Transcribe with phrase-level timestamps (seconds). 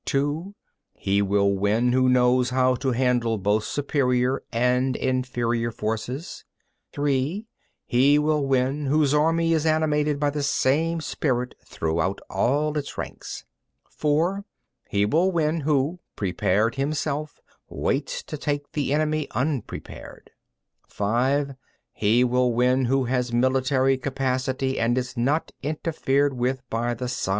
[0.05, 0.55] (2)
[0.95, 6.43] He will win who knows how to handle both superior and inferior forces.
[6.91, 7.45] (3)
[7.85, 13.45] He will win whose army is animated by the same spirit throughout all its ranks.
[13.91, 14.43] (4)
[14.89, 17.39] He will win who, prepared himself,
[17.69, 20.31] waits to take the enemy unprepared.
[20.87, 21.53] (5)
[21.93, 27.29] He will win who has military capacity and is not interfered with by the sovereign.